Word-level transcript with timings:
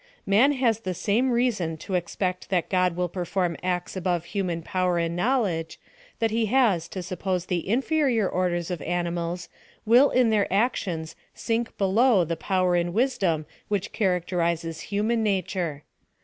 Man 0.25 0.53
has 0.53 0.79
the 0.79 0.95
same 0.95 1.29
reason 1.29 1.77
to 1.77 1.93
expect 1.93 2.49
that 2.49 2.69
God 2.71 2.95
will 2.95 3.07
perform 3.07 3.55
acts 3.61 3.95
above 3.95 4.25
human 4.33 4.63
power 4.63 4.97
and 4.97 5.15
knowledge^ 5.15 5.77
that 6.17 6.31
he 6.31 6.47
lias 6.49 6.87
to 6.87 7.03
suppose 7.03 7.45
the 7.45 7.65
infericr 7.67 8.27
orders 8.33 8.71
of 8.71 8.81
animals 8.81 9.47
will 9.85 10.09
in 10.09 10.31
their 10.31 10.47
nations, 10.49 11.15
sink 11.35 11.77
below 11.77 12.25
the 12.25 12.35
n^iwer 12.35 12.81
and 12.81 12.87
60 12.95 12.95
PHILOSOPHY 12.95 12.95
OP 12.95 12.95
THE 12.95 12.95
wisdom 12.95 13.45
which 13.67 13.91
characterizes 13.91 14.81
human 14.81 15.21
nature. 15.21 15.83